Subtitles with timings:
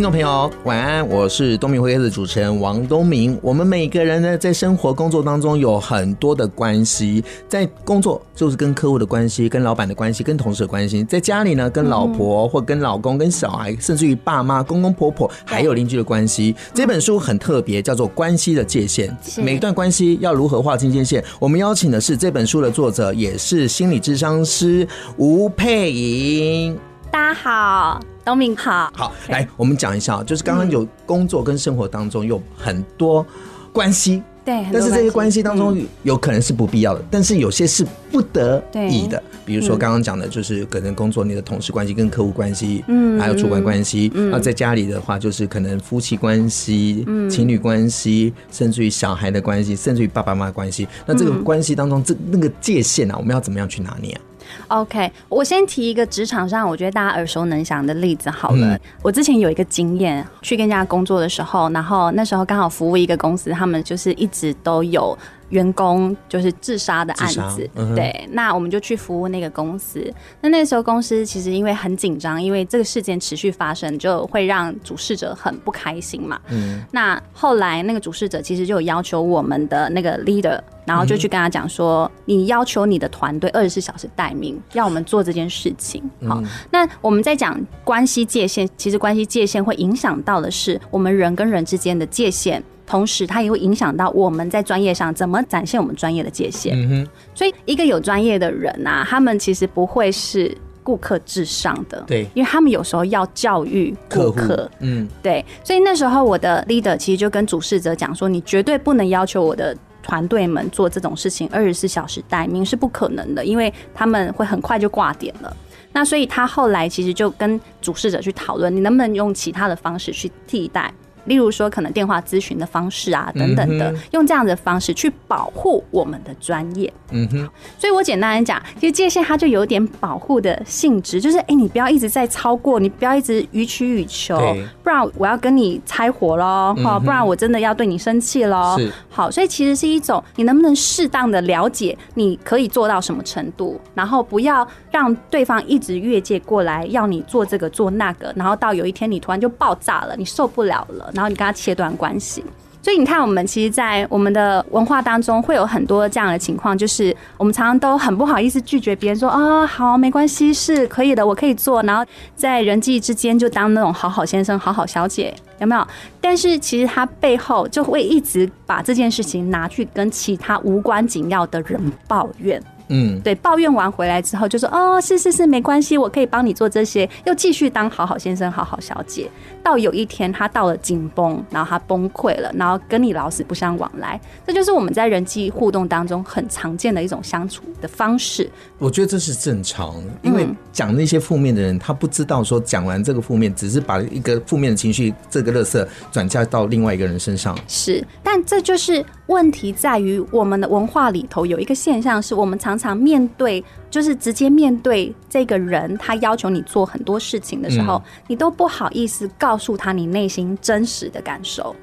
[0.00, 1.06] 听众朋友，晚安！
[1.06, 3.38] 我是东明会的主持人王东明。
[3.42, 16.56] 我们每个人呢，在生活工作当中有很多的关系，在工作就是跟客户的关系，跟老板的关系，跟同事的关系；在家里呢，跟老婆或跟老公、跟小孩，甚至于爸妈、公公婆婆，还有邻居的关系。
[16.72, 21.22] 这本书很特别，叫做《关系的界限》，每一段关系要如何划清界限？
[21.38, 26.74] 我们邀请的是这本书的作者，也是心理智商师吴姵颖。
[27.12, 28.92] 大家好，东明好。
[28.94, 33.26] 好，来，我们讲一下，就是刚刚有工作跟生活当中有很多
[33.72, 39.20] 关系，对，但是这些关系当中有可能是不必要的，但是有些是不得已的。
[39.44, 44.12] 比如说刚刚讲的，就是可能工作你的同事关系、跟客户关系，嗯，还有主管关系。
[44.14, 50.86] 那在家里的话，就是可能夫妻关系、情侣关系，甚至于小孩的关系，甚至于爸爸妈妈关系。
[51.06, 54.20] 那这个关系当中，这那个界限啊，我们要怎么样去拿捏啊
[54.68, 58.74] ？OK，我先提一个职场上我觉得大家耳熟能详的例子好了。
[58.74, 65.16] 嗯、我之前有一个经验，去跟人家工作的时候，然后那时候刚好服务一个公司，他们就是一直都有。
[65.50, 70.12] 员工就是自杀的案子，嗯、对，那我们就去服务那个公司。
[70.40, 76.40] 那那时候公司其实因为很紧张，因为这个事件持续发生，就会让主事者很不开心嘛。
[76.50, 76.82] 嗯。
[76.92, 92.62] 那后来那个主事者其实就有要求我们的那个 leader，然后就去跟他讲说：“嗯、你要求你的团队二十四小时待命，要我们做这件事情。”好，嗯、那我们在讲关系界限，其实关系界限会影响到的是我们人跟人之间的界限。
[92.90, 96.76] 同时，它也会影响到我们在专业上怎么展现我们专业的界限。
[96.76, 100.52] 嗯哼，所以一个有专业的人啊，他们其实不会是
[100.82, 102.02] 顾客至上的。
[102.04, 104.68] 对，因为他们有时候要教育顾客。
[104.80, 105.44] 嗯，对。
[105.62, 115.56] 所以那时候我的 leader 其实就跟主事者讲说：“你绝对不能要求我的团队们做这种事情，二十四小时待命是不可能的，因为他们会很快就挂点了。”
[115.94, 120.92] 那所以他后来其实就跟主事者去讨论，你能不能用其他的方式去替代。
[121.24, 126.92] 例如说，可能电话咨询的方式啊，等等的，用这样的方式去保护我们的专业。
[127.12, 127.48] 嗯哼，
[127.78, 134.38] 所以我简单来讲，其实界限它就有点保护的性质，就是哎、欸，你不要一直在超过，你不要一直予取予求，
[134.82, 138.76] 不然我要跟你拆伙喽，好，不然我真的要对你生气喽。
[138.78, 151.09] 是，好，所以其实是一种，你能不能适当的了解你可以做到什么程度，然后不要让对方一直越界过来，要你做这个做那个，然后到有一天你突然就爆炸了，你受不了了。
[151.14, 152.44] 然后你跟他切断关系，
[152.82, 161.82] 所以你看，我们其实，在我们的文化当中，会有很多这样的情况，就是我们常常都很不好意思拒绝别人说啊、哦，好，没关系，是可以的，我可以做。
[161.82, 162.04] 然后
[162.34, 165.86] 在人际之间就当那种好好先生、好好小姐，有没有？
[166.20, 171.78] 但是其实他背后就会一直把这件事情拿去跟其他无关紧要的人
[172.08, 172.62] 抱怨。
[172.92, 179.30] 嗯，对，抱怨完回来之后就说哦，是是是，没关系，我可以帮你做这些，又继续当好好先生、好好小姐。
[179.62, 188.50] 到有一天他到了紧绷，然后他崩溃了，然后跟你老死不相往来，这就是我们在人际互动当中很常见的一种相处的方式。
[188.78, 197.56] 我觉得这是正常，因为讲那些负面的人，他不知道说讲完这个负面，只是把一个负面的情绪这个垃圾转嫁到另外一个人身上。
[197.68, 211.74] 是，但这就是问题在于我们的文化里头有一个现象，是我们常常面对，就是直接面对这个人，他要求你做很多事情的时候，嗯、你都不好意思告告诉他你内心真实的感受。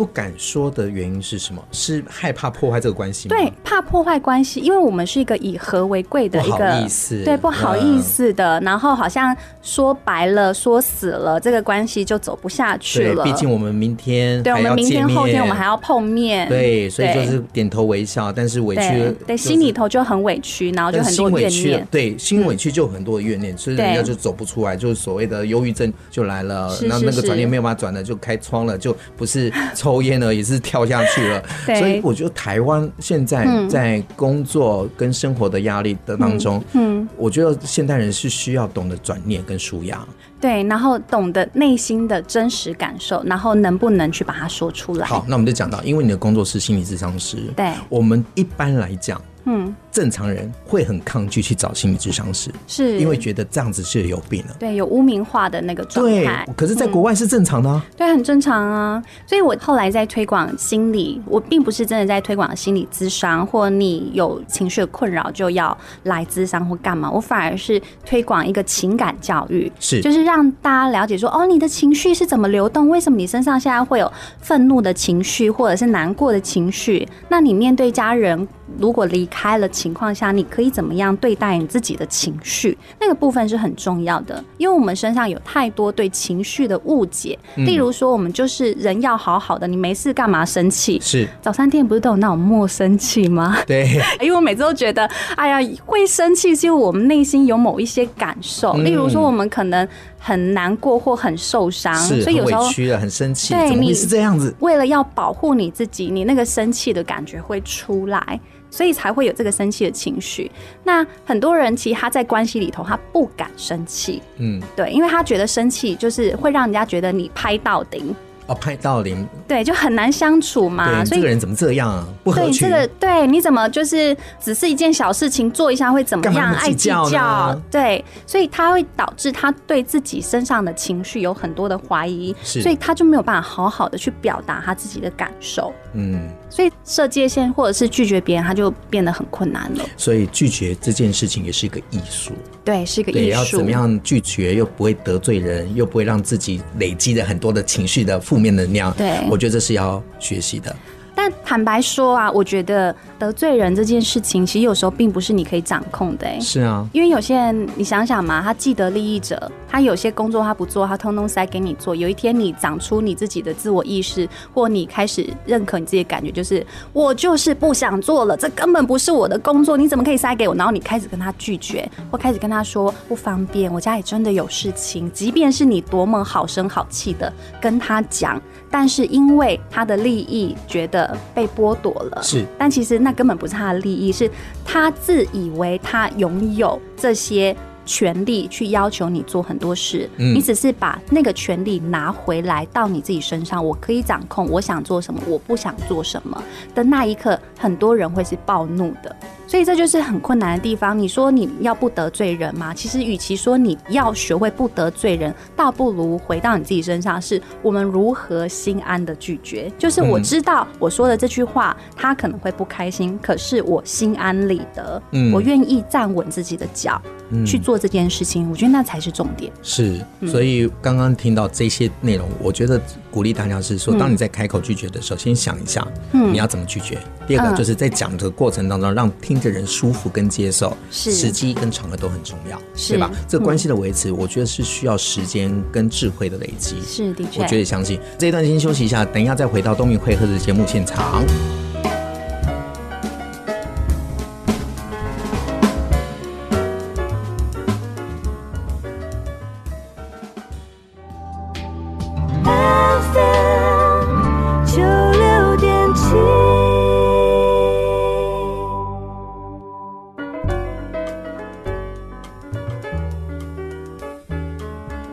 [0.00, 1.62] 不敢说的原因是什么？
[1.72, 3.36] 是害怕破坏这个关系吗？
[3.36, 8.58] 对，怕破坏关系，因为我们是一个以和为贵的一个，不好意思，对，不好意思的。
[8.60, 13.22] 嗯、然后好像说白了，说死了，这个关系就走不下去了。
[13.24, 16.48] 毕竟我们明天，对，我们明天后天我们还要碰面。
[16.48, 21.86] 对，所以就是点头微笑，但是委屈、就是对，对，心里头就很委屈，然后就很多怨念。
[21.90, 26.74] 对，心委屈就很多的怨念，嗯、所以人家就走不出来，就是所谓的忧郁症就来了。
[26.86, 29.52] 那那个转念没有办法转了，就开窗了，就不是
[29.90, 30.60] 抽烟呢，也是。
[30.70, 40.06] 跳下去了， 所以我觉得台湾现在在工作跟生活的压力的当中，嗯，我觉得现代人是需要懂得转念跟舒压，
[40.40, 45.06] 对，然后懂得内心的真实感受，然后能不能去把它说出来。
[45.06, 54.56] 好，那我们就讲到，因为你的工作是心理咨商师，对，我们一般来讲，嗯，正常人会很抗拒去找心理咨商师，是因为觉得这样子是有病了。
[54.58, 57.84] 对，有污名化的那个状对态。，可是，在国外是正常的啊。
[57.96, 59.02] 对，很正常啊。
[59.26, 67.10] 所以我后来在推广心理，我并不是真的在推广心理咨商，或你有情绪的困扰就要来咨商或干嘛。
[67.10, 72.88] 我反而是推广一个情感教育，是就是让大家了解说，哦，你的情绪是怎么流动？
[72.88, 77.08] 为什么你身上现在会有愤怒的情绪，或者是难过的情绪？
[77.28, 78.46] 那你面对家人
[78.78, 82.76] 如果离开了情况下，你可以怎么样对待你自己的情绪？
[83.00, 87.38] 那个部分是很重要的，因为我们身上有太多对情绪的误解。
[87.56, 90.98] 例如说，我们就是人要好好的，你没事干嘛生气？
[91.00, 93.56] 是早餐店不是都有那种莫生气吗？
[93.66, 95.04] 对， 因为我每次都觉得，
[95.36, 99.86] 哎呀，会生气是因为我们内心有某一些感受，例如说，我们可能
[100.18, 104.54] 很难过或很受伤，所以有时候很委屈了，很生气，对你是这样子？
[104.60, 108.40] 为了要保护你自己，你那个生气的感觉会出来，
[108.70, 110.50] 所以才会有这个生气的情绪。
[110.84, 118.14] 那很多人其实他在关系里头，他不敢生气，嗯，对，因为他觉得生气就是会让人家觉得你拍到顶，
[118.46, 120.86] 哦，拍到零，对，就很难相处嘛。
[120.86, 122.06] 对，所以这个人怎么这样啊？
[122.24, 122.52] 不合群。
[122.52, 126.52] 对这个，对，你怎么就是只是一件小事情做一下会怎么样？
[126.54, 135.72] 爱计计较，对，所以他会导致他对自己身上的情绪有很多的怀疑，所以他就没有办法好好的去表达他自己的感受。
[135.94, 139.84] 嗯，所以设界限或者是拒绝别人，他就变得很困难了。
[139.96, 142.32] 所以拒绝这件事情也是一个艺术。
[142.64, 143.30] 对，是一个，艺术。
[143.30, 148.92] 要怎么样拒绝又不会得罪人，又不会让自己累积了很多的情绪的负面能量？
[148.94, 150.74] 对我觉得这是要学习的。
[151.22, 156.40] 但坦白说啊，我觉得得罪人这件事情，其实有时候并不是你可以掌控的、欸。
[156.40, 161.94] 是啊，因为有些人，你想想嘛，他既得利益者，他有些工作他不做，他通通塞给你做。
[161.94, 170.54] 有一天你长出你自己的自我意识，或你开始认可你自己的感觉，就是我就是不想做了，这根本不是我的工作，你怎么可以塞给我？
[170.54, 175.12] 然后你开始跟他拒绝，或开始跟他说不方便，我家里真的有事情。
[175.12, 177.30] 即便是你多么好声好气的
[177.60, 178.40] 跟他讲，
[178.70, 184.30] 但是因为他的利益觉得被剥夺了，是，但其实那根本不是他的利益，是
[184.64, 190.34] 他自以为他拥有这些权利去要求你做很多事，嗯。
[190.34, 196.40] 你只是把那个权利拿回来到你自己身上，我可以掌控，我想做什么，我不想做什么
[196.72, 199.16] 的那一刻，很多人会是暴怒的。
[199.50, 200.96] 所以这就是很困难的地方。
[200.96, 202.72] 你说你要不得罪人吗？
[202.72, 209.68] 其实，与其说你要学会不得罪人，倒不如回到你自己身上，是我们如何心安的拒绝。
[209.76, 217.02] 就是我知道我说的这句话，他可能会不开心，可是我心安理得，嗯我愿意站稳自己的脚
[217.44, 218.48] 去做这件事情。
[218.48, 219.52] 我觉得那才是重点。
[219.64, 222.80] 是，所以刚刚听到这些内容，我觉得
[223.10, 226.98] 鼓励大家是说，当你在开口拒绝的时候，先想一下，你要怎么拒绝。
[227.26, 233.10] 第二个就是在讲的过程当中，让听的人舒服跟接受，时机跟场合都很重要，对吧？
[233.28, 236.76] 这个关系的维持，我觉得是需要时间跟智慧的累积。
[236.86, 241.24] 是的确，我觉得相信这一段先休息一下，等一下再回到东明会客的节目现场。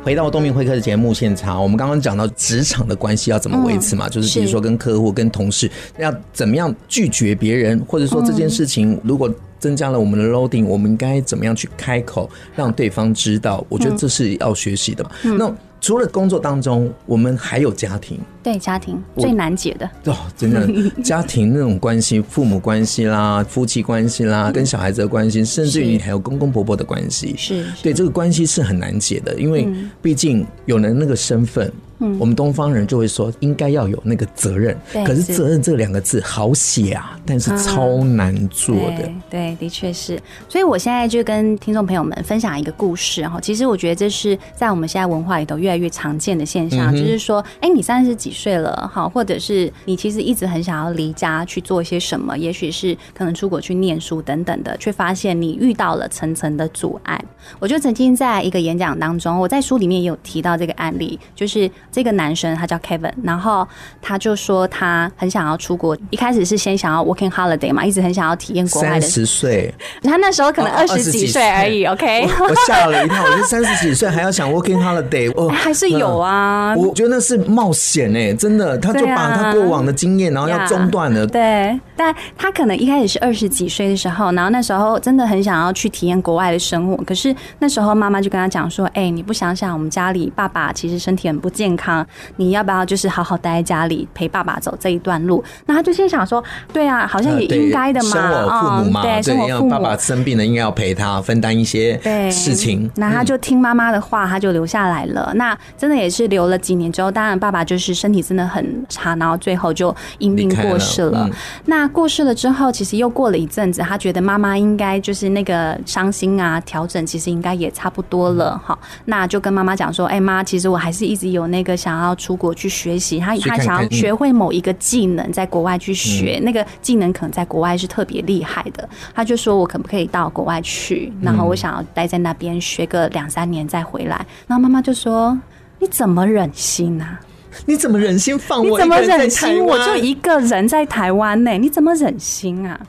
[0.07, 5.69] 回到东明会客的节目现场，我们刚刚讲到职场的关系要怎么维持嘛，嗯就是比如说跟客户、跟同事
[5.99, 13.65] 要怎么样拒绝别人，或者说这件事情如果增加了我们的 loading，我们应该怎么样去开口让对方知道？
[13.67, 15.09] 我觉得这是要学习的嘛。
[15.23, 15.53] 那
[15.87, 18.19] 除了工作当中，我们还有家庭。
[18.43, 19.89] 对家庭最难解的。
[20.11, 20.67] 哦，真的，
[21.01, 27.65] 家庭那种关系，父母关系啦，夫妻关系啦，跟小孩子的关系，甚至于你还有公公婆婆的关系，是。
[27.81, 29.65] 对这个关系是很难解的，因为
[30.01, 38.97] 毕竟有了那个身份，我们东方人就会说应该要有那个责任，对可是是责任这两个字好写啊，但是超难做的。
[38.97, 40.19] 对，对，的确是。
[40.47, 43.39] 所以我现在就跟听众朋友们分享一个故事哈。
[43.41, 57.19] 其实我觉得这是在我们现在文化里头越来越常见的现象，就是说，哎，你三十几岁了哈，或者是你其实一直很想要离家去做一些什么，也许是可能出国去念书等等的，却发现你遇到了层层的阻碍。
[57.59, 63.67] 我就曾经在一个演讲当中，我在书里面也有提到这个案例，就是这个男生他叫 Kevin，然后
[64.01, 69.01] 他就说他很想要出国，一开始是先想要 working holiday 嘛，一直很想要体验国外的。
[69.01, 72.27] 三十岁，他那时候可能哦二十几岁而已，OK。
[72.39, 76.75] 我吓了一跳，我觉得三十几岁还要想 working holiday，哦，还是有啊。
[76.75, 81.25] 我觉得那是冒险哎，真的，他就把他过往的经验，然后要中断了。
[81.25, 81.79] 对。
[81.97, 86.95] 但他可能一开始是二十几岁的时候，然后那时候真的很想要去体验国外的生活。
[87.03, 101.99] 可是那时候妈妈就跟他讲说：“哎、欸，你不想想我们家里爸爸其实身体很不健康，你要不要就是好好待在家里陪爸爸走这一段路？”那他就心想说：“对啊，好像也应该的嘛，生我父母嘛，嗯、对，生我父母，爸爸生病了应该要陪他分担一些
[102.31, 105.29] 事情。”那他就听妈妈的话，他就留下来了。
[105.31, 111.11] 嗯、那真的也是留了几年之后，当然爸爸就是身体真的很差，然后最后就因病过世了。
[111.11, 111.33] 了嗯、
[111.65, 118.77] 那过世了之后，其实又过了一阵子，他觉得妈妈应该就是那个伤心啊，调整其实应该也差不多了哈。
[119.05, 131.11] 那就跟妈妈讲说：“哎、欸、妈，其实我还是一直有那个想要出国去学习，他他想要学会某一个技能，在国外去学、嗯、那个技能，可能在国外是特别厉害的。”他就说：“我可不可以到国外去？
[131.21, 135.37] 然后我想要待在那边学个两三年再回来。”然后妈妈就说
[135.79, 137.19] ：“你怎么忍心啊？”
[137.65, 138.65] 你怎么忍心放我？
[138.65, 139.63] 你怎么忍心？
[139.63, 141.51] 我就一个人在台湾呢？
[141.51, 142.79] 你怎么忍心啊？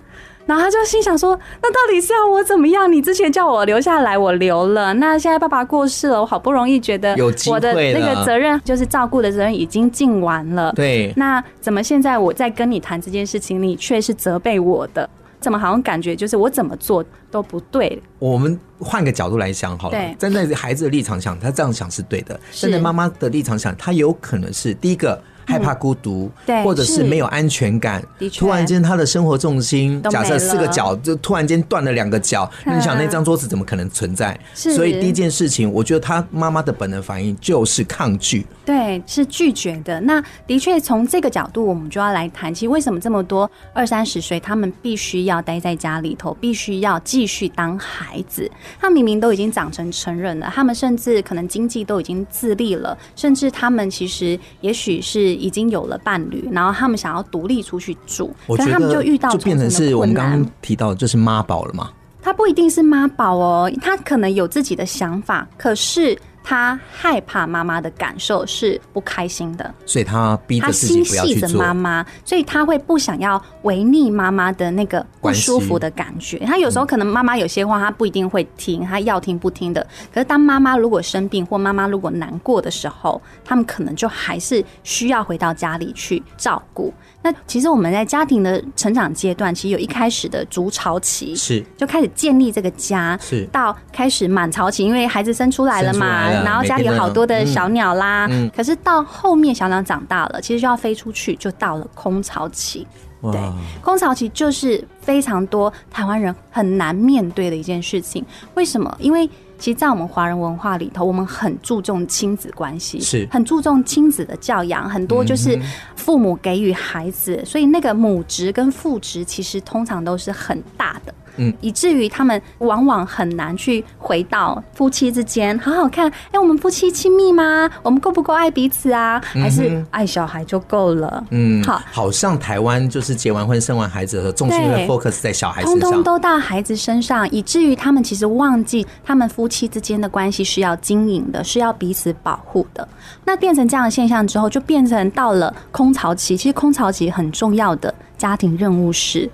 [0.47, 2.91] 然后他就心想说：“那到底是要我怎么样？
[2.91, 4.95] 你之前叫我留下来，我留了。
[4.95, 7.15] 那现在爸爸过世了，我好不容易觉得
[7.51, 10.73] 我的那个责任，就是照顾的责任已经尽完了。
[10.73, 15.09] 对，那怎么现在我在跟你谈这件事情，你却是责备我的？”
[15.41, 18.03] 怎么好像感觉就是我怎么做都不对？
[18.19, 25.21] 我们换个角度来想好了，站在孩子的立场想，他这样想是对的；站在妈妈的立场想，他有可能是第一个。
[25.49, 28.05] 害怕孤独，对，或者是没有安全感。
[28.19, 34.39] 的确，突然间他的生活重心，假设四个脚就突然间断了两个脚，那你想那张桌子怎么可能存在？
[34.55, 39.99] 是，所以第一件事情，我觉得他妈妈的本能反应就是抗拒，对，是拒绝的。
[40.03, 48.51] 那的确从这个角度，我们就要来谈，其实为什么这么多二三十岁，他们必须要待在家里头，必须要继续当孩子。
[48.79, 55.38] 他明明都已经长成成人了，他们甚至可能经济都已经自立了，甚至他们其实也许是。
[55.39, 61.91] 已经有了伴侣，然后他们想要独立出去住，我觉得他们就遇到就变成是我们刚刚提到的，就是妈宝了嘛？
[62.21, 66.19] 他不一定是妈宝哦，他可能有自己的想法，可是。
[66.49, 71.43] 他害怕妈妈的感受是不开心的，所以他逼着自己不要去做。
[71.43, 76.39] 他心系着妈妈，所以他会不想要违逆妈妈的那个不舒服的感觉。
[76.39, 79.87] 他有时候可能妈妈有些话他不一定会听，他要听不听的。
[80.11, 86.91] 可是当妈妈如果生病或妈妈如果难过的时候，他们可能就还是需要回到家里去照顾。
[87.21, 98.27] 那其实我们在家庭的成长阶段，其实有一开始的筑巢期，是就开始建立这个家，是到开始满巢期，因为孩子生出来了嘛，了然后家里有好多的小鸟啦。
[98.31, 102.87] 嗯、可是到后面小鸟长大了，其实就要飞出去，就到了空巢期。
[103.21, 103.41] 对，
[103.83, 108.25] 空巢期就是非常多台湾人很难面对的一件事情。
[108.55, 108.97] 为什么？
[109.01, 109.29] 因为
[109.59, 115.59] 其实，在我们华人文化里头，我们很注重亲子关系，是很注重亲子的教养，很多就是
[115.97, 121.08] 父母给予孩子，所以那个母职跟父职其实通常都是很大的。
[121.39, 126.11] 嗯，以至于他们往往很难去回到夫妻之间好好看。
[126.31, 127.69] 哎，我们夫妻亲密吗？
[127.83, 129.21] 我们够不够爱彼此啊？
[129.33, 131.25] 还是爱小孩就够了？
[131.31, 142.87] 嗯，好，好像台湾就是结完婚生完孩子的时候，重心会 focus 在小孩身上，通通都到孩子身上，以至于他们其实忘记他们夫妻之间的关系是要经营的，是要彼此保护的。
[143.25, 146.37] 那变成这样的现象之后，就变成到了空巢期。
[146.37, 149.29] 其实空巢期很重要的家庭任务是。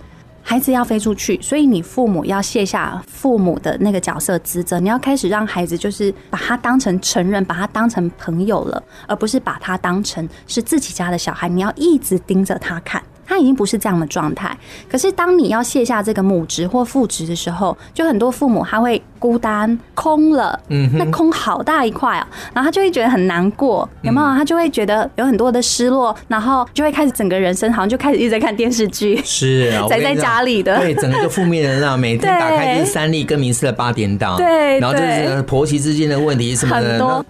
[0.47, 11.49] 孩子要飞出去，所以你父母要卸下父母的那个角色职责，你要开始让孩子就是把他当成成人，把他当成朋友了，而不是把他当成是自己家的小孩。
[11.49, 13.03] 你要一直盯着他看。
[13.27, 14.57] 他已经不是这样的状态，
[14.89, 24.27] 可是当你要卸下这个母职或父职的时候，就很多父母他会孤单空了，嗯哼，那空好大一块啊，然后他就会觉得很难过，有没有？
[24.37, 37.25] 他就会觉得有很多的失落，然后就会开始整个人生好像就开始一直在看电视剧，是 宅在家里的，对，整个就负面的，每天 打开就是三立跟民视的八点档，对，然后就是婆媳之间的问题什么的，很多。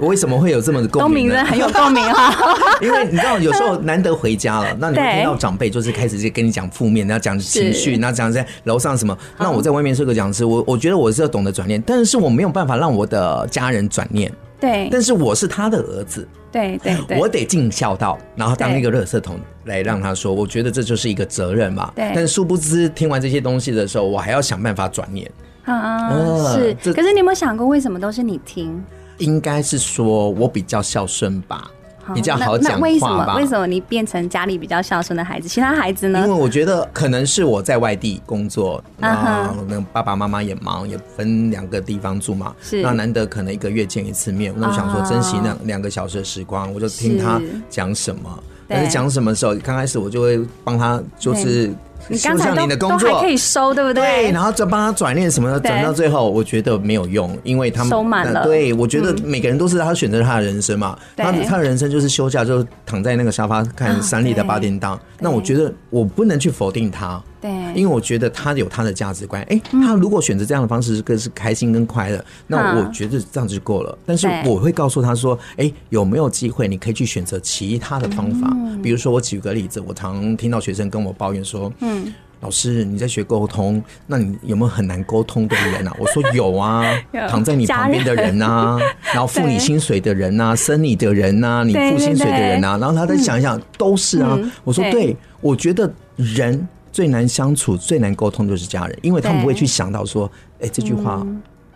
[0.00, 1.08] 为什么会有这么的共鸣？
[1.08, 2.34] 东明真的很有共鸣哈，
[2.82, 9.16] 因为你知道有时候难得回家了，那你会听到长辈就是开始就跟你讲负面，然后讲情绪，然后讲在楼上什么。
[9.38, 14.32] 那我在外面是个讲师，我我觉得我是要懂得转念，但是我没有办法让我的家人转念。
[14.58, 21.92] 对，但是我是他的儿子，对对对，我得尽孝道，然后当一个垃圾桶来让他说，我觉得这就是一个责任嘛。
[21.94, 25.30] 对，但是殊不知听完这些东西的时候，我还要想办法转念。
[25.64, 26.74] 啊，是。
[26.92, 28.82] 可是你有没有想过，为什么都是你听？
[29.18, 31.70] 应该是说我比较孝顺吧，
[32.14, 32.82] 比较好讲话吧。
[32.82, 33.34] 为什么？
[33.36, 35.48] 为什么你变成家里比较孝顺的孩子？
[35.48, 36.20] 其他孩子呢？
[36.20, 42.54] 因为我觉得可能是我在外地工作，那那爸爸妈妈也忙，也分两个地方住嘛。
[42.60, 42.82] 是。
[42.82, 48.42] 那难得可能一个月见一次面，我就想说珍惜那两个小时的时光，我就听他讲什么。
[48.68, 51.72] 但是讲什么时候，刚开始我就会帮他，就是。
[52.08, 54.02] 你刚才都都还可以收，对不对？
[54.02, 58.44] 对，然后就帮他转念什么的，转到最后，我觉得没有用，因为他们收满了。
[58.44, 64.98] 对，我觉得每个人都是他选择他的人生嘛，他他的人生就是休假就躺在那个沙发看三立的八点档。
[65.18, 69.42] 那我觉得我不能去否定他，对，因为我觉得他有他的价值观。
[69.44, 73.96] 哎，他如果选择这样的方式，更是开心跟快乐，那我觉得这样就够了。
[74.04, 78.54] 但是我会告诉他说，哎，有没有机会你可以去选择其他的方法？
[78.82, 81.95] 比如说，我举个例子，我常听到学生跟我抱怨说，嗯。
[82.40, 85.92] 老师，你在学沟通，那你有没有很难沟通的人啊？
[85.98, 86.84] 我说有啊，
[87.28, 88.78] 躺在你旁边的人啊，
[89.12, 94.38] 然后付你薪水的人啊，生你的人啊，你付薪水的人啊，然后他再想一想，都是啊。
[94.64, 101.26] 我说对，我觉得人最难相处、最难沟通就是家人，因为他们不会去想到说，哎，这句话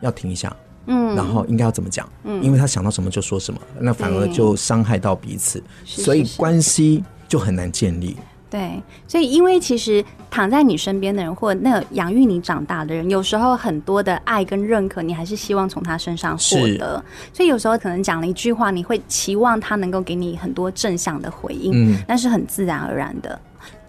[0.02, 0.54] 要停一下，
[0.86, 8.14] 嗯，然后应该要怎么讲，嗯，因为他想到什么就说什么，那反而就伤害到彼此，所以关系就很难建立。
[8.50, 17.02] 对，所以因为其实躺在你身边的人，或者那个养育你长大的人，有时候很多的爱跟认可，你还是希望从他身上获得。
[17.32, 23.40] 所以有时候可能讲了一句话，你会期望他能够给你很多正向的回应，嗯，那是很自然而然的。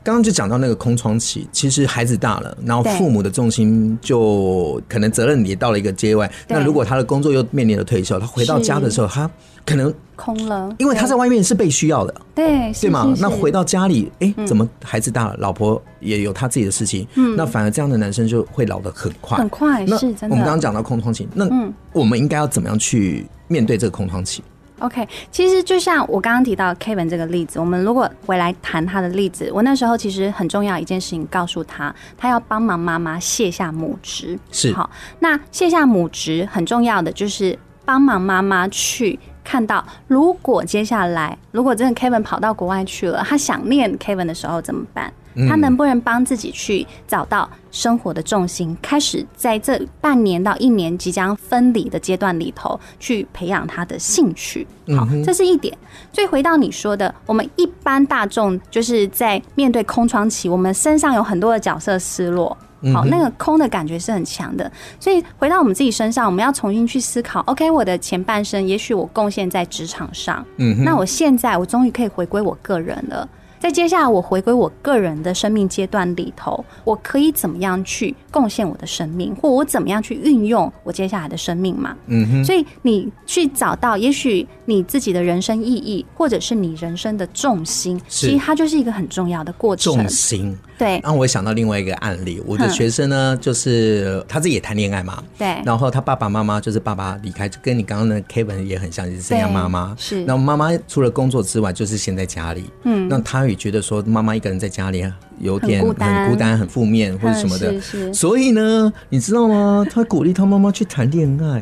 [0.03, 6.29] 刚刚就讲到那个空窗期，其实孩子大了，然后父母的重心就可能责任也到了一个阶段。
[6.47, 9.29] 那如果他的工作又面临了退休，他回到家的时候，他
[9.63, 13.13] 可能空了，因为他在外面是被需要的，对对吗？
[13.19, 19.85] 那回到家里，哎，怎么孩子大了，老婆也有他自己的事情，嗯，那反而这样的男生就会老得很快，很快。
[19.85, 20.29] 是真的。
[20.29, 21.47] 我们刚刚讲到空窗期，那
[21.93, 24.43] 我们应该要怎么样去面对这个空窗期
[24.81, 34.37] ？OK，其实就像我刚刚提到 Kevin 这个例子，我们如果回来谈他的例子，我那时候其实很重要一件事情，告诉他，他要帮忙妈妈卸下母职。
[34.51, 45.13] 是，好，那卸下母职很重要的就是帮忙妈妈去看到，如果接下来如果真的 Kevin 跑到国外去了，他想念 Kevin 的时候怎么办？
[45.47, 54.67] 他能不能帮自己去找到生活的重心，开始在这半年到一年即将分离的阶段里头，去培养他的兴趣？
[54.97, 55.75] 好，这是一点。
[56.11, 62.57] 所以回到你说的，我们一般大众就是在面对空窗期，我们身上有很多的角色失落，
[62.93, 64.69] 好，那个空的感觉是很强的。
[64.99, 73.27] 所以回到我们自己身上，我们要重新去思考：OK，我的前半生也许我贡献在职场上，嗯，那我现在我终于可以回归我个人了。
[73.61, 81.95] 在接下来，我回归我个人的生命阶段里头，我可以怎么样去贡献我的生命，或我怎么样去运用我接下来的生命嘛？
[82.07, 82.43] 嗯哼。
[82.43, 89.93] 所以你去找到，也许你自己的人生意义，或者是你人生的重心，其实它就是一个很重要的过程。
[89.93, 90.57] 重心。
[90.81, 90.99] 对。
[91.03, 95.23] 让我想到另外一个案例，我的学生呢，就是他自己也谈恋爱嘛。
[95.37, 95.61] 对。
[95.63, 99.95] 然后他爸爸妈妈就是爸爸离开，就跟你刚刚的 Kevin 也很像，就是这样妈妈。
[99.99, 100.25] 是。
[100.25, 102.69] 然后妈妈除了工作之外，就是先在家里。
[102.85, 103.07] 嗯。
[103.07, 103.41] 那他。
[103.51, 105.03] 也觉得说妈妈一个人在家里
[105.39, 105.89] 有点很
[106.29, 109.85] 孤单、很负面或者什么的，所以呢，你知道吗？
[109.91, 111.61] 他鼓励他妈妈去谈恋爱。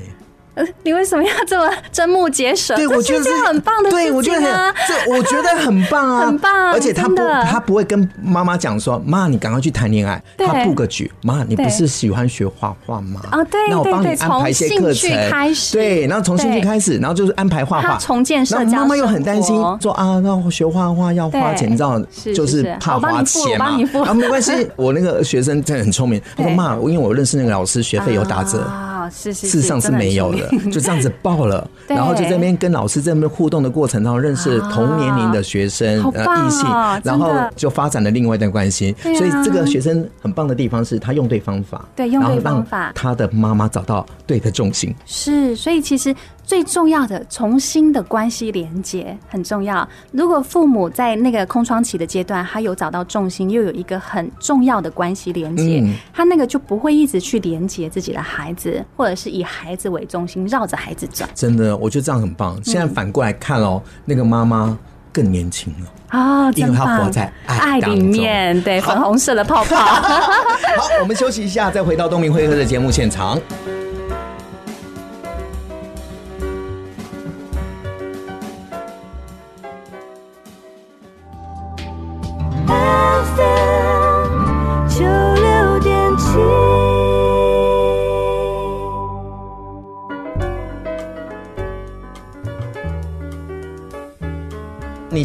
[0.83, 2.75] 你为什么要这么瞠目结舌？
[2.75, 4.09] 对，我觉得是很棒的事情啊！
[4.09, 6.71] 对，我觉得很，这我觉得很棒啊， 很棒。
[6.71, 7.15] 而且他不，
[7.49, 13.21] 他不会跟妈妈讲说：“妈，你赶快去谈恋爱。”他布个局：“妈，你不是喜欢学画画吗？
[13.31, 15.77] 啊，对，那我帮你安排一些课程开始。
[15.77, 18.79] 对，然后从兴趣开始，然后就是安排画画，重建社交。
[18.79, 21.99] 妈妈又很担心，说啊，那学画画要花钱，你知道，
[22.35, 23.77] 就是怕花钱嘛。
[24.05, 26.21] 啊，没关系， 我那个学生真的很聪明。
[26.35, 28.69] 他说：“妈，因为我认识那个老师，学费有打折。”
[29.11, 36.65] 是是，事实上是没有的，就这样子报了， 然后就在那边跟老师在那边互动的过程当中，认识同年龄的学生呃异性，
[37.03, 38.95] 然后就发展了另外一段关系。
[39.01, 44.93] 所以这个学生很棒的地方是他用对方法，对，用对方法，他的妈妈找到对的重心。
[45.05, 46.15] 是，所以其实。
[46.49, 49.88] 最重要的，重新的关系连接很重要。
[50.12, 61.29] 如果父母在那个空窗期的阶段，他有找到重心，又有一个很重要的关系连接，嗯、他那个就不会一直去连接自己的孩子，或者是以孩子为中心绕着孩子转。
[61.35, 62.59] 真的，我觉得这样很棒。
[62.63, 64.75] 现在反过来看哦，嗯、那个妈妈
[65.13, 69.75] 更年轻了啊，哦、因为她活在爱里面，对，粉红色的泡泡。
[69.77, 73.39] 好，我们休息一下，再回到东明会客的节目现场。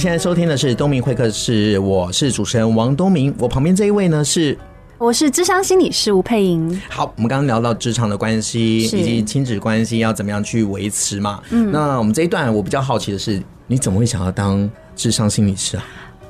[0.05, 3.35] 现在收听的是东明会客室，我是主持人王东明。
[3.39, 4.55] 我旁边这一位呢是，
[4.99, 6.79] 我是智商心理师吴佩莹。
[6.91, 11.41] 好，我们刚刚聊到职场的关系以及亲子关系要怎么样去维持嘛。
[11.49, 15.85] 嗯，那我们这一段我比较好奇的是，你怎么会想要当智商心理师啊？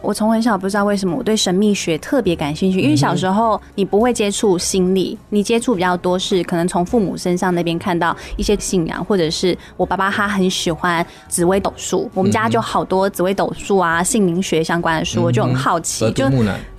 [0.05, 16.29] 我从很小不知道为什么我对神秘学特别感兴趣，因为小时候你不会接触心理，你接触比较多是可能从父母身上那边看到一些信仰，或者是我爸爸他很喜欢紫微斗数，我们家就好多紫微斗数啊、姓名学相关的书，我就很好奇，就。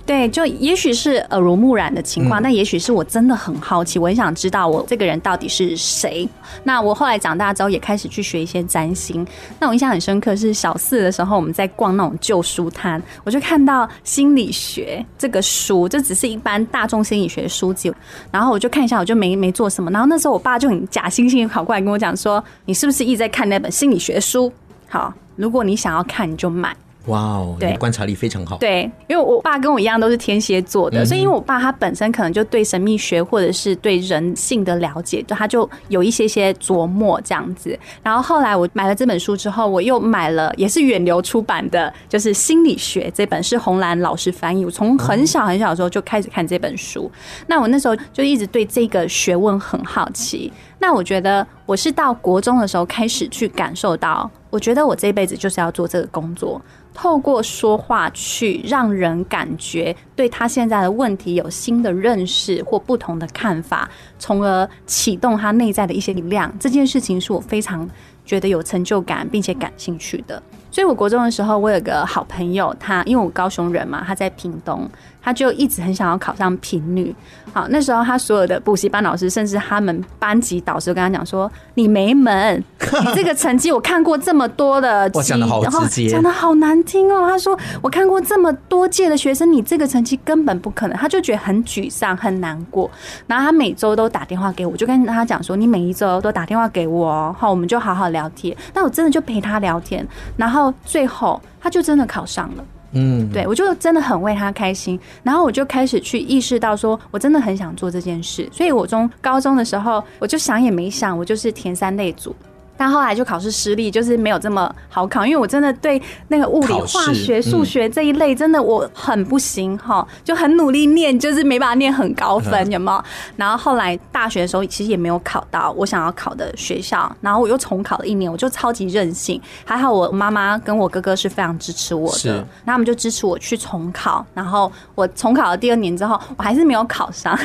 [0.06, 6.26] 对，就也许是耳濡目染的情况，但也许是我真的很好奇，我很想知道我这个人到底是谁。
[6.62, 9.26] 那我后来长大之后也开始去学一些占星。
[9.58, 17.92] 那我印象很深刻是小四的时候，我们在逛那种旧书摊，我就看到心理学这个书，这只是一般大众心理学书籍，
[18.30, 19.90] 然后我就看一下，我就没没做什么。
[19.90, 24.52] 然后那时候我爸就很假惺惺的跑过来跟我讲说：“你是不是一直在看那本心理学书？
[24.88, 26.72] 好，如果你想要看，你就买。”
[27.06, 28.56] 哇哦，对，观察力非常好。
[28.58, 37.78] 对，因为我爸跟我一样都是天蝎座的，嗯、所以因为我爸他本身可能就对神秘学或者是对人性的了解，就他就有一些些琢磨这样子。
[38.02, 44.64] 然后后来我买了这本书之后，我又买了也是远流出版的，就是心理学这本是红兰老师翻译。
[44.64, 47.10] 我从很小很小的时候就开始看这本书，
[47.46, 50.52] 那我那时候就一直对这个学问很好奇。
[50.78, 56.58] 那我觉得我是到国中的时候开始去感受到，我觉得我这辈子就是要做这个工作。
[56.94, 63.86] 透过说话去让人感觉对他现在的问题有新的认识或不同的看法，
[64.18, 66.50] 从而启动他内在的一些力量。
[66.58, 67.86] 这件事情是我非常
[68.24, 70.42] 觉得有成就感并且感兴趣的。
[70.70, 74.88] 所以，我国中的时候，我有个好朋友，他因为我高雄人嘛，他在屏东。
[75.26, 77.12] 他就一直很想要考上平女，
[77.52, 92.88] 好，那时候他所有的补习班老师，甚至他们班级导师都跟他讲说：“你没门， 你这个成绩我看过这么多的，讲的好直接，讲的好难听哦。”他说：“我看过这么多届的学生，你这个成绩根本不可能。”他就觉得很沮丧、很难过。
[93.26, 102.64] 然后他每周都打电话给我，就跟他讲说：“你每一周都打电话给我，好，我们就好好聊天。”那我真的就陪他聊天，然后最后他就真的考上了。
[102.92, 112.34] 嗯，对，我就真的很为他开心，然后我就开始去意识到，说我真的很想做这件事，所以我从高中的时候，我就想也没想，我就是填三类组。
[112.76, 123.04] 但后来就考试失利，就是没有这么好考，因为我真的对那个物理、化学、数学这一类真的我很不行哈，就很努力念，就是没办法念很高分，有没有？
[123.36, 129.40] 然后后来大学的时候其实也没有考到我想要考的学校，然后我又重考了一年，我就超级任性。
[129.64, 134.24] 还好我妈妈跟我哥哥是非常支持我的，那他们就支持我去重考。
[134.34, 137.38] 然后我重考了第二年之后，我还是没有考上。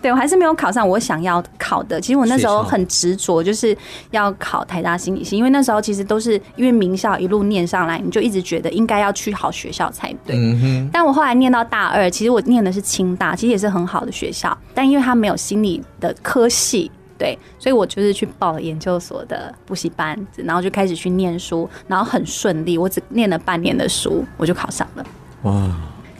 [0.00, 2.00] 对，我还是没有考上我想要考的。
[2.00, 3.76] 其实我那时候很执着，就是
[4.10, 10.36] 要考台大心理系，因为那时候其实都是因为名校一路念上来，你就一直觉得应该要去好学校才对。
[10.36, 10.90] 嗯哼。
[10.92, 25.06] 但我后来念到大二，其实我念的是清大，其实也是很好的学校，但因为它没有心理的科系，对，所以我就是去报了研究所的补习班，然后就开始去念书，然后很顺利，我只念了半年的书，我就考上了。
[25.42, 25.70] 哇。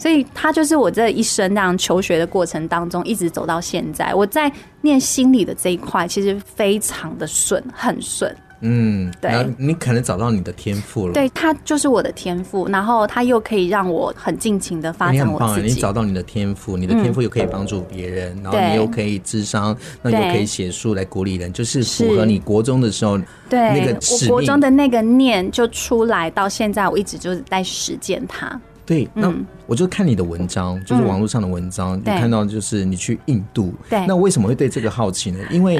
[0.04, 4.12] 所以，他就是我这一生那样求学的过程当中，一直走到现在。
[4.12, 8.36] 我在念心理的这一块，其实非常的顺，很顺。
[8.60, 11.14] 嗯，对，你可能找到你的天赋了。
[11.14, 15.68] 对，他就是我的天赋，然后他又可以让我很尽情的发展我自己。
[15.68, 23.98] 你，你找到你的天赋，你的天赋又可以帮助别人，嗯，然后你又可以智商，那又可以写书来鼓励人，就是符合你国中的时候对那个。
[24.22, 28.60] 我国中的那个念就出来，到现在我一直就是在实践它。
[28.86, 29.32] 对，那
[29.66, 35.38] 我就看你的文章，嗯、就是网络上的文章，你、嗯、看到就是你去印度，对，那为什么会对这个好奇呢？
[35.50, 35.78] 因为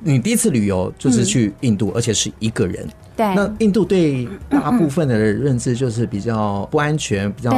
[0.00, 2.88] 你第一次旅游就是去印度，嗯、而且是一个人。
[3.16, 7.50] 对，那印度对大部分的认知就是比较不安全，比较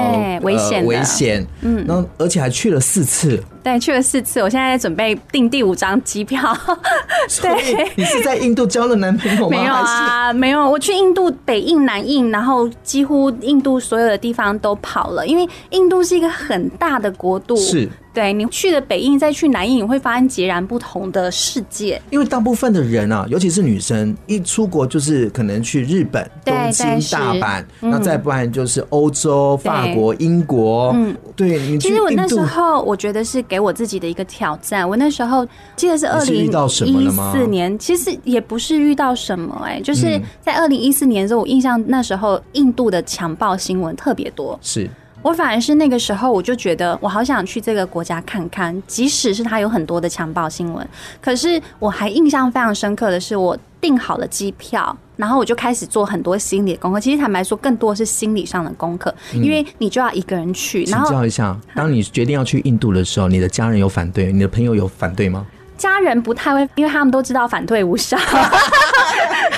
[0.42, 1.46] 危险、呃，危险。
[1.62, 3.42] 嗯，然后而且还去了四次。
[3.62, 4.40] 对，去了四次。
[4.40, 6.56] 我现在在准备订第五张机票。
[7.40, 9.56] 对，你是在印度交了男朋友吗？
[9.56, 10.70] 没有啊，没有。
[10.70, 17.56] 我去印度北印、南印，然后几乎印度所有的地方都跑了，因为印度是一个很大的国度。
[17.56, 17.88] 是。
[18.16, 22.00] 对，你去了北印，再去南印，你会发现截然不同的世界。
[22.08, 30.92] 因为大部分的人啊，尤其是女生，一出国就是可能去日本、东京、大阪，那再不然就是欧洲、法国、英国。
[30.94, 31.58] 嗯，对。
[31.68, 34.88] 你其实我那时候，我觉得是给我自己的一个挑战。
[34.88, 44.58] 我那时候记得是二零一四年，其实也不是遇到什么，哎，就是在二零一四年的时候，我印象那时候印度的强暴新闻特别多。
[44.62, 44.88] 是。
[45.26, 50.88] 我反而是那个时候，我就觉得我好想去这个国家看看，即使是他有很多的强暴新闻，
[51.20, 57.00] 可是我还印象非常深刻的是，我订好了机票，然后我就开始做很多心理的功课。
[57.00, 60.84] 其实坦白说，更多是心理上的功课，因为你就要一个人去。
[60.84, 65.44] 然后，请教一下，当你决定要去印度的时候，你的家人有反对，你的朋友有反对吗？
[65.76, 68.16] 家人不太会，因为他们都知道反对无效。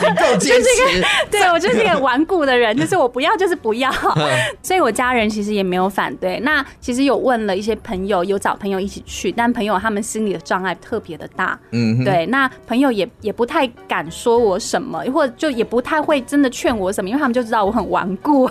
[0.00, 1.02] 你够坚持。
[1.30, 3.90] 对，我就是一个 顽固的人，就是我不要就是不要。
[4.62, 6.38] 所以我家人其实也没有反对。
[6.40, 11.58] 那其实有问了一些朋友，有找朋友一起去，但朋友他们心里的障碍特别的大。
[11.70, 12.26] 嗯，对。
[12.26, 18.50] 那朋友也也不太敢说我什么，或者就也不太会真的劝我什么，因为他们就知道我很顽固，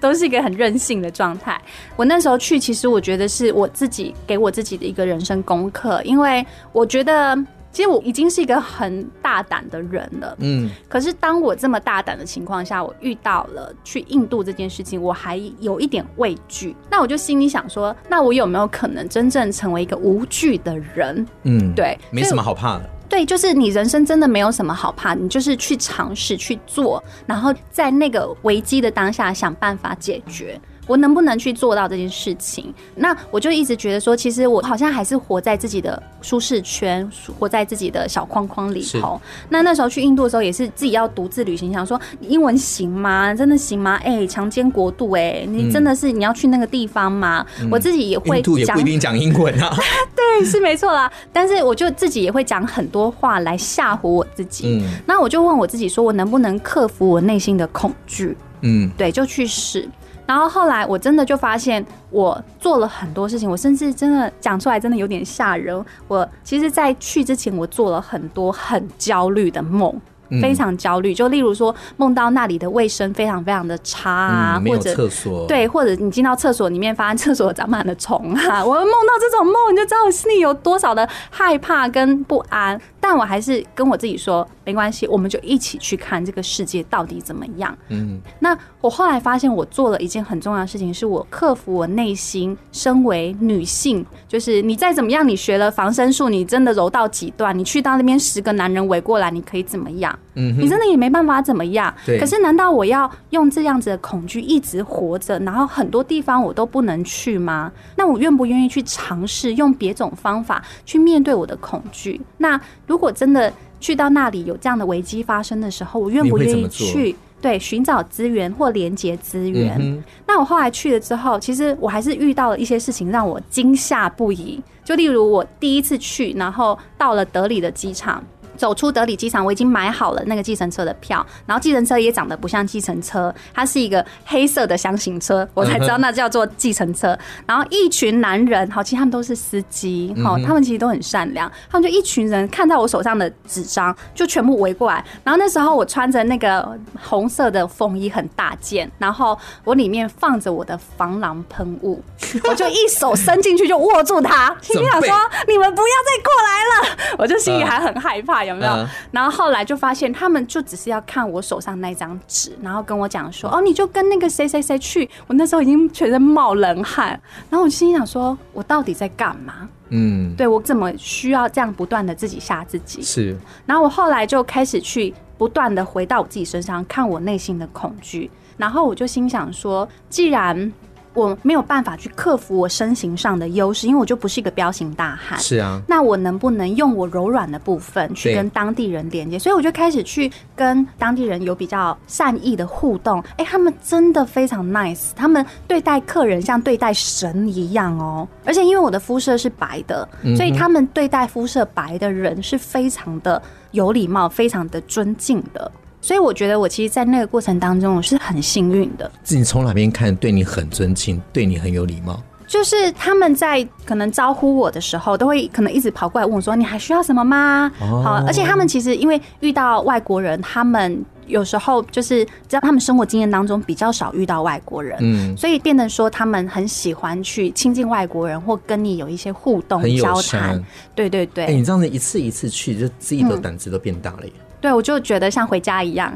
[0.00, 1.60] 都是一个很任性的状态。
[1.96, 7.36] 我那时候去，其实我觉得是我自己给我自己的一个人生功课，因为我觉得。
[7.74, 10.70] 其实我已经是一个很大胆的人了，嗯。
[10.88, 16.74] 可是当我这么大胆的情况下，我遇到了去印度这件事情，我还有一点畏惧。
[16.88, 21.26] 那我就心里想说，那我有没有可能真正成为一个无惧的人？
[21.42, 22.88] 嗯，对，没什么好怕的。
[23.08, 30.58] 对，就是你人生真的没有什么好怕，你就是去尝试去做，然后在那个危机的当下想办法解决。
[30.86, 32.72] 我能不能去做到这件事情？
[32.94, 39.20] 那我就一直觉得说，其实我好像还是活在自己的舒适圈，活在自己的小框框里头。
[39.48, 43.34] 那那时候去印度的时候，也是自己要独自旅行，想说英文行吗？
[43.34, 43.98] 真的行吗？
[44.04, 47.44] 哎、欸，强奸国度、欸，哎，你真的是你要去那个地方吗？
[47.60, 49.74] 嗯、我自己也会也不一定讲英文啊。
[50.14, 51.10] 对，是没错啦。
[51.32, 54.80] 但是我就自己也会讲很多话来吓唬我自己。
[54.80, 58.36] 嗯，那我就问我自己说，我能不能克服我内心的恐惧？
[58.62, 59.88] 嗯，对，就去试。
[60.26, 65.84] 然后后来我真的就发现，我做了很多事情，我甚至真的讲出来真的有点吓人。
[66.08, 70.00] 我其实，在去之前，我做了很多很焦虑的梦。
[70.40, 82.80] 非常焦虑，就例如说梦到那里的卫生非常非常的差啊，嗯、或者厕所对，或者你进到厕所里面，发现厕所长满了虫啊，我梦到这种梦，你就知道我心里有多少的害怕跟不安。
[82.98, 87.76] 但我还是跟我自己说，没关系，我们就一起去看这个世界到底怎么样。
[87.90, 100.14] 嗯，那我后来发现，我做了一件很重要的事情，是我克服我内心，身为女性，就是你再怎么样，你学了防身术，你真的柔到几段，你去到那边十个男人围过来，你可以怎么样？
[100.34, 101.94] 嗯，你真的也没办法怎么样。
[102.04, 102.18] 对。
[102.20, 107.72] 可是，难道我要用这样子的恐惧一直活着，然后很多地方我都不能去吗？
[107.96, 112.20] 那我愿不愿意去尝试用别种方法去面对我的恐惧？
[112.36, 117.16] 那如果真的去到那里有这样的危机发生的时候，我愿不愿意去？
[117.44, 119.76] 对，寻找资源或连接资源。
[119.78, 120.02] 嗯。
[120.26, 124.58] 那我后来去了之后，其实我还是遇到了一些事情让我惊吓不已。
[124.82, 128.24] 就例如我第一次去，然后到了德里的机场。
[128.56, 137.18] 走出德里机场，我已经买好了那个计程车的票，然后计程车也长得不像计程车，它是一个黑色的箱型车，我才知道那叫做计程车。
[137.46, 145.04] 然后一群男人，好，其实他们都是司机，好，他们其实都很善良，他们就一群人看到我手上的纸张，就全部围过来。
[145.24, 152.02] 然后那时候我穿着那个红色的风衣，很大件，然后我里面放着我的防狼喷雾，
[152.48, 155.16] 我就一手伸进去就握住它，心里想说：
[155.48, 157.14] 你们不要再过来了。
[157.18, 158.43] 我就心里还很害怕。
[158.44, 158.72] 有没有？
[158.72, 167.08] 嗯、然后后来就发现，他们就只是要看我手上那张纸，然后跟我讲说：“哦，你就跟那个谁谁谁去。”我那时候已经全身冒冷汗，
[167.50, 173.02] 然后我心里想说：“我到底在干嘛？”嗯，对，我怎么需要这样不断的自己吓自己？
[173.02, 173.36] 是。
[173.66, 180.72] 然后我后来就开始去不断的回到我自己身上，看我内心的恐惧，然后我就心想说：“既然……”
[181.14, 185.38] 我没有办法去克服我身形上的优势，因为我就不是一个彪形大汉。
[185.38, 189.38] 是啊，那我能不能用我柔软的部分去跟当地人连接？
[189.38, 193.20] 所以我就开始去跟当地人有比较善意的互动。
[193.36, 198.28] 哎、欸，他们真的非常 nice，他们对待客人像对待神一样哦。
[198.44, 205.70] 而且因为我的肤色是白的，所以他们对待肤色白的人是非常的有礼貌、非常的尊敬的。
[206.04, 209.10] 所以我觉得，我其实，在那个过程当中，我是很幸运的。
[209.22, 212.22] 自己从哪边看，对你很尊敬，对你很有礼貌。
[212.46, 230.62] 就是他们在可能招呼我的时候，都会可能一直跑过来问我说：“你还需要什么吗？”哦、好，而且他们其实因为遇到外国人，他们有时候就是在他们生活经验当中比较少遇到外国人，嗯，所以变得说他们很喜欢去亲近外国人，或跟你有一些互动交谈。
[230.94, 234.32] 对对对，哎、欸，你这样子一次一次去，就自己的胆子都变大了耶。
[234.36, 236.10] 嗯对，我就觉得像回家一样，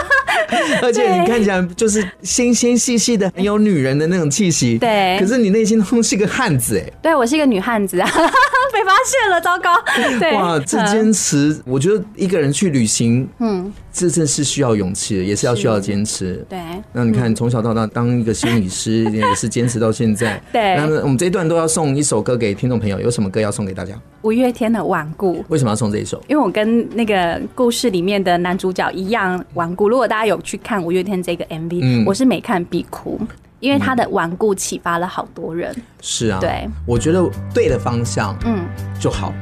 [0.80, 4.78] 而且你看起来就是纤纤细细的，很有女人的那种气息。
[4.78, 6.92] 对，可是你内心中是一个汉子哎。
[7.02, 8.08] 对，我是一个女汉子啊，
[8.72, 9.70] 被发现了，糟糕。
[10.18, 13.70] 对，哇，这坚持，我觉得一个人去旅行，嗯。
[13.94, 16.44] 这真是需要勇气的，也是要需要坚持。
[16.48, 16.58] 对，
[16.92, 20.42] 那你看，从小到大当一个心理师，也是坚持到现在。
[20.52, 23.94] 对，那我们这一段都要送一首歌给听众朋友，有什么歌要送给大家？
[24.22, 25.36] 五月天的《顽固》。
[25.46, 26.20] 为什么要送这一首？
[26.26, 29.88] 因为我跟那个故事里面的男主角一样顽固。
[29.88, 33.20] 如果大家有去看五月天这个 MV，嗯，我是每看必哭，
[33.60, 35.72] 因为他的顽固启发了好多人。
[36.00, 38.64] 是啊，对，我觉得对的方向，嗯，
[38.98, 39.32] 就好，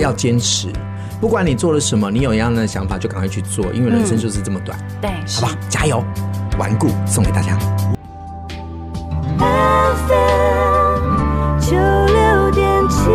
[0.00, 0.66] 要坚持。
[1.20, 6.02] 不管你做了什么，你有一样的想法就赶快去做，因为人生就是这么短，嗯、对，好吧，加油，
[6.58, 7.58] 顽固送给大家。
[11.60, 13.10] 九六点七。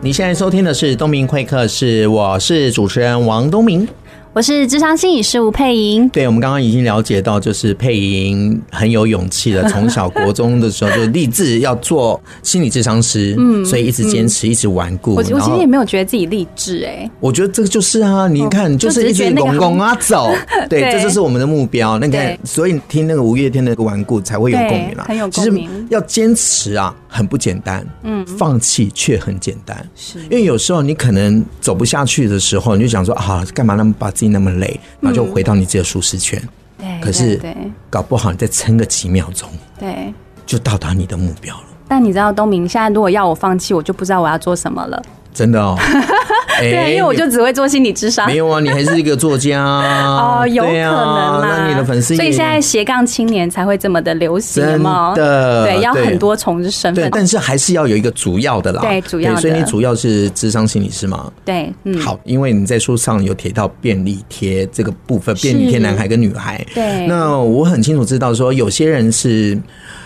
[0.00, 3.88] 你现在收听的是东明会客室，我是主持人王东明。
[4.34, 6.08] 我是智商心理师吴佩莹。
[6.08, 15.12] 对，我们刚刚已经了解到，就是佩莹很有勇气的，从小国中的时候就立志要做心理智商师，嗯，所以一直坚持，嗯、一直顽固。
[15.12, 20.28] 我我其实也没有觉得自己励志哎，我觉得这个就是啊，你看，就是一直拱拱啊 走，
[20.68, 21.96] 对，对，这就是我们的目标。
[22.00, 25.68] 那个，所以听那个五月天的那个顽固才会有共鸣啊，很有共鸣。
[25.68, 36.40] 其实要坚持啊，很不简单，嗯，放弃却很简单，是因为有时候你可能走不下去的时候，你就想说啊，干嘛那么把自己那么累，然后就回到你自己的舒适圈。
[36.78, 37.40] 对，可是
[37.88, 40.12] 搞不好你再撑个几秒钟，对，
[40.44, 41.64] 就到达你的目标了。
[41.86, 45.02] 但你知道，东明现在如果要我放弃，我就不知道我要做什么了。
[45.32, 45.76] 真的哦，
[46.60, 48.26] 对，因为我就只会做心理智商。
[48.26, 51.40] 没有啊，你还是一个作家 哦，有可能啊。
[51.42, 55.14] 那你的粉丝，所以现在斜杠青年才会这么的流行嘛？
[55.14, 58.80] 的，对，要很多重的身份，但是还是要有一个主要的啦。
[58.82, 59.40] 对，主要的。
[59.40, 61.30] 所以你主要是智商心理师吗？
[61.44, 61.98] 对，嗯。
[61.98, 66.64] 好，因为你在书上有提到便利贴这个部分，便利贴男孩跟女孩。
[66.74, 67.06] 对。
[67.06, 69.58] 那我很清楚知道说，有些人是。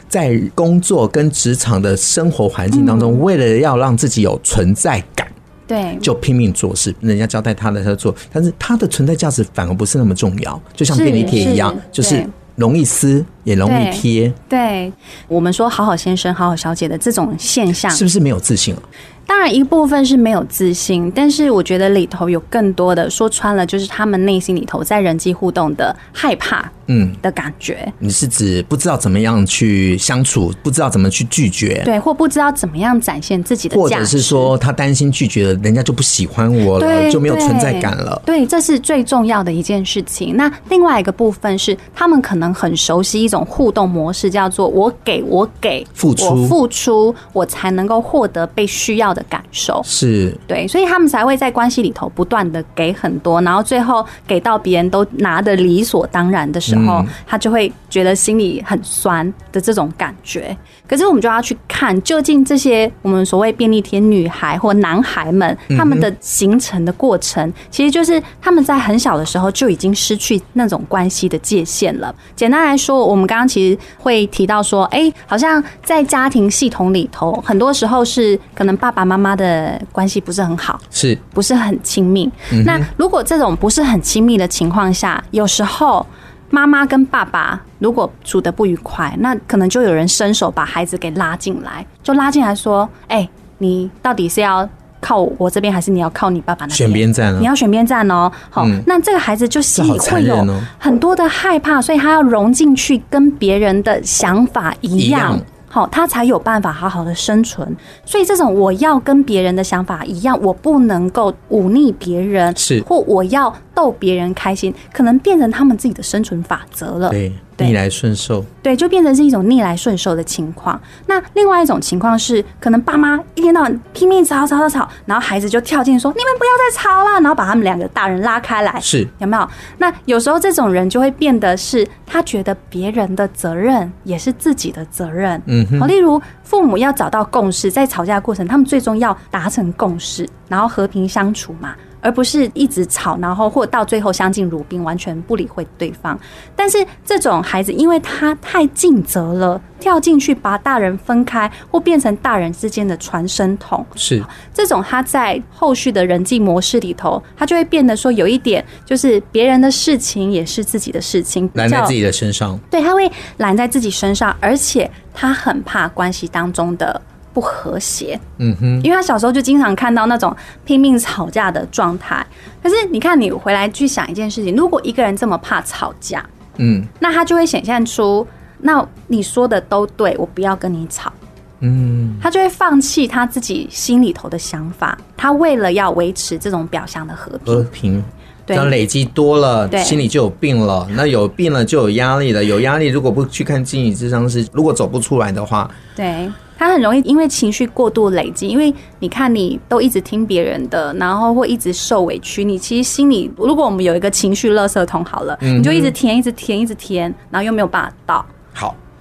[0.08, 5.28] 在工作跟职场的生活环境当中，嗯，为了要让自己有存在感，
[5.68, 6.92] 对，就拼命做事。
[7.00, 10.60] 人家交代他的他做，但是他的存在价值反而不是那么重要。
[10.74, 12.26] 就像便利贴一样，就是
[12.56, 14.32] 容易撕也容易贴。
[14.48, 14.90] 对，
[15.28, 18.82] 我们说好好先生、好好小姐的这种现象，是不是没有自信啊？
[19.28, 26.72] 当然，一部分是没有自信，但是我觉得里头有更多的，说穿了就是他们内心里头在人际互动的害怕。
[26.90, 38.22] 嗯的感觉，你是指不知道怎么样去相处，不知道怎么去拒绝，对，或不知道怎么样展现自己的，或者是说他担心拒绝了，人家就不喜欢我了，就没有存在感了。
[38.24, 40.34] 对，这是最重要的一件事情。
[40.34, 49.80] 那另外一个部分是，他们可能很熟悉一种互动模式，叫做我给我给付出，我付出，我才能够获得被需要的感受。
[49.84, 57.04] 是对，所以他们才会在关系里头不断的给很多，然后最后给到别人都拿得理所当然的时候。
[57.26, 60.56] 他就会觉得心里很酸的这种感觉。
[60.88, 72.14] 可是我们就要去看，究竟这些我们所谓便利贴女孩或男孩们，他们的形成的过程，其实就是他们在很小的时候就已经失去那种关系的界限了。
[72.34, 82.30] 简单来说，我们刚刚其实会提到说，哎，好像在家庭系统里头，很多时候是可能爸爸妈妈的关系不是很好，是不是很亲密？
[82.66, 86.06] 那如果这种不是很亲密的情况下，有时候。
[86.50, 94.66] 妈妈跟爸爸如果处得不愉快，那可能就有人伸手把孩子给拉进来，就拉进来说：“哎、欸，你到底是要
[94.98, 96.76] 靠我这边，还是你要靠你爸爸那边？
[96.78, 98.32] 选边站了，你要选边站哦。
[98.48, 100.42] 好，嗯、那这个孩子就心里会有
[100.78, 105.38] 很多的害怕，所以他要融进去，跟别人的想法一样。”
[105.68, 107.76] 好，他才有办法好好的生存。
[108.04, 117.10] 所以这种我要跟别人的想法一样，我不能够忤逆别人，是或我要逗别人开心，可能变成他们自己的生存法则了。
[117.10, 117.32] 对。
[117.66, 120.80] 逆来顺受，对，就变成是一种逆来顺受的情况。
[121.06, 129.48] 那另外一种情况是，可能爸妈一天到晚拼命吵吵吵吵，然后孩子就跳进说：“你们不要再吵了。”然后把他们两个大人拉开来，是有没有？
[129.78, 135.40] 那有时候这种人就会变得是，他觉得别人的责任也是自己的责任。
[135.46, 141.74] 嗯，好，例如父母要找到共识，在吵架的过程，他们最终要达成共识，然后和平相处嘛。
[142.00, 146.18] 而不是一直吵，然后或到最后相敬如宾，完全不理会对方。
[146.54, 153.84] 但是这种孩子，因为他太尽责了，跳进去把大人分开，或变成大人之间的传声筒。
[153.94, 162.58] 是这种他在后续的人际模式里头，他就会变得说有一点，就是别人的事情也是自己的事情，揽在自己的身上。
[162.70, 167.00] 对，他会揽在自己身上，而且他很怕关系当中的。
[167.38, 172.26] 不和谐，嗯哼，因为他小时候就经常看到那种拼命吵架的状态。
[172.60, 176.24] 可是你看，你回来去想一件事情，如果一个人这么怕吵架，
[176.56, 178.26] 嗯，那他就会显现出，
[178.58, 181.12] 那你说的都对，我不要跟你吵，
[181.60, 184.98] 嗯，他就会放弃他自己心里头的想法。
[185.16, 188.04] 他为了要维持这种表象的和平，和平，
[188.48, 190.88] 这样累积多了，心里就有病了。
[190.90, 196.28] 那有病了就有压力了，有压力如果不去看心理智商师，如果走不出来的话，对。
[196.58, 202.44] 他很容易因为情绪过度累积，因为你看你都一直听别人的，然后会一直受委屈。
[202.44, 208.26] 你其实心里，如果我们有一个情绪垃圾桶好了，你就一直填，一直填，一直填，然后又没有办法倒。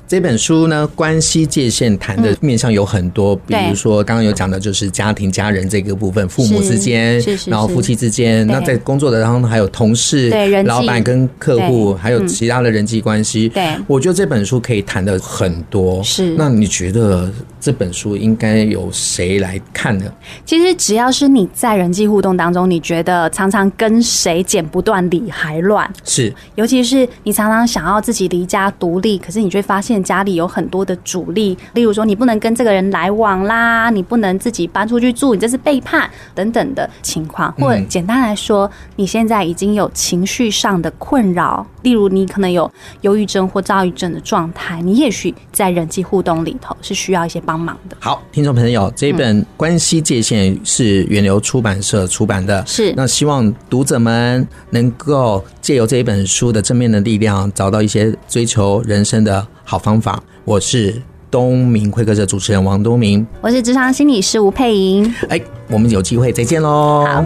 [0.07, 10.29] 好，这本书呢，关系界限谈的面向有很多，嗯、比如说刚刚有讲的就是家庭、家人这个部分，父母之间，然后夫妻之间，那在工作的当中还有同事、
[10.63, 13.49] 老板跟客户，还有其他的人际关系。
[13.49, 16.01] 对，我觉得这本书可以谈的很多。
[16.03, 17.29] 是，那你觉得
[17.59, 20.05] 这本书应该由谁来看呢？
[20.45, 29.96] 其实只要是你在人际互动当中，你觉得常常跟谁剪不断理还乱，是，尤其是你常常想要自己离家独立，可是你却发现。
[30.03, 37.51] 家里有很多的阻力，例如说你不能跟这个人来往啦，你不能自己搬出去住，你这是背叛等等的情况。
[37.53, 42.69] 或者简单来说，你现在已经有情绪上的困扰，例如你可能有
[43.01, 47.97] 忧郁症或躁郁症的状态，你也许在人际互动里头是需要一些帮忙的。
[47.99, 59.45] 好，听众朋友，这一本《关系界限》是源流出版社出版的，是那希望读者们能够借由这一本书的正面的力量，找到一些追求人生的。
[59.69, 60.95] 好方法，我是
[61.29, 67.05] 东明会客室主持人王东明，我是职场心理师吴佩莹，哎，我们有机会再见喽。
[67.05, 67.25] 好。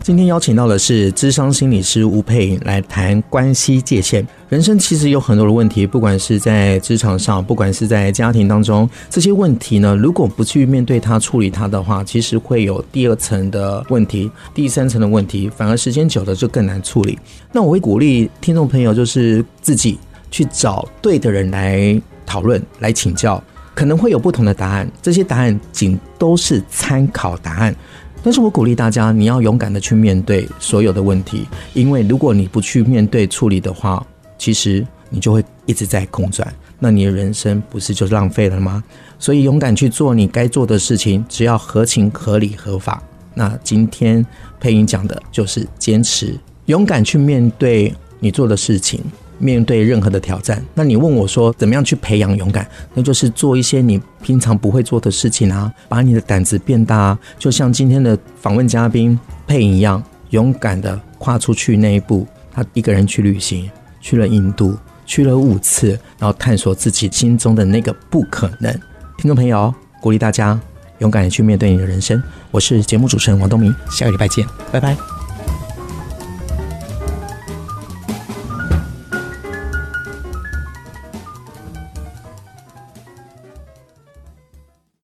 [0.00, 4.24] 今天邀请到的是智商心理师吴佩莹来谈关系界限。
[4.48, 17.18] 人生其实有很多的问题，不管是在职场上，不管是在家庭当中，这些问题呢，如果不去面对它、处理它的话，其实会有第二层的问题、第三层的问题，反而时间久了就更难处理。
[17.52, 19.98] 那我会鼓励听众朋友，就是自己
[20.30, 23.42] 去找对的人来讨论、来请教，
[23.74, 27.76] 可能会有不同的答案，这些答案仅都是参考答案。
[28.22, 34.04] 但是我鼓励大家，你要勇敢的去面对所有的问题，因为如果你不去面对处理的话，
[34.38, 38.82] 其实你就会一直在空转，那你的人生不是就浪费了吗？
[39.18, 43.02] 所以勇敢去做你该做的事情，只要合情、合理、合法。
[43.34, 44.24] 那今天
[44.58, 49.02] 配音讲的就是坚持，勇敢去面对你做的事情。
[49.40, 52.68] 面对任何的挑战，那你问我说怎么样去培养勇敢？
[52.92, 59.16] 那就是做一些你平常不会做的事情啊，把你的胆子变大啊，就像今天的访问嘉宾
[59.46, 62.26] 配音一样，勇敢的跨出去那一步。
[62.52, 63.70] 他一个人去旅行，
[64.08, 65.88] 去了印度，去了五次，
[66.18, 68.72] 然后探索自己心中的那个不可能。
[69.18, 70.58] 听众朋友，鼓励大家
[71.00, 72.22] 勇敢的去面对你的人生。
[72.50, 75.17] 我是节目主持人王东明，下个礼拜见，拜拜。